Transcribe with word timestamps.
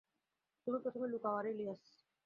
তুমি 0.67 0.77
প্রথমে 0.83 1.07
লুকাও 1.07 1.35
আরে 1.39 1.49
ইলিয়াস। 1.53 1.81